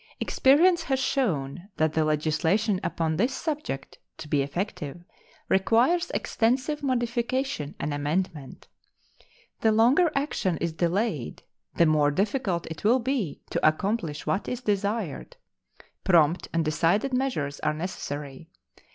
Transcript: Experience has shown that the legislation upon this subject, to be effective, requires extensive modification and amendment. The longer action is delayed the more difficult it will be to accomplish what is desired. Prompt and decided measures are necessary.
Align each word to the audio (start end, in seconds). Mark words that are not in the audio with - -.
Experience 0.19 0.81
has 0.85 0.97
shown 0.99 1.69
that 1.77 1.93
the 1.93 2.03
legislation 2.03 2.79
upon 2.83 3.17
this 3.17 3.35
subject, 3.35 3.99
to 4.17 4.27
be 4.27 4.41
effective, 4.41 5.03
requires 5.47 6.09
extensive 6.09 6.81
modification 6.81 7.75
and 7.79 7.93
amendment. 7.93 8.67
The 9.59 9.71
longer 9.71 10.11
action 10.15 10.57
is 10.57 10.73
delayed 10.73 11.43
the 11.75 11.85
more 11.85 12.09
difficult 12.09 12.65
it 12.71 12.83
will 12.83 12.97
be 12.97 13.41
to 13.51 13.67
accomplish 13.67 14.25
what 14.25 14.47
is 14.47 14.61
desired. 14.61 15.35
Prompt 16.03 16.47
and 16.51 16.65
decided 16.65 17.13
measures 17.13 17.59
are 17.59 17.75
necessary. 17.75 18.49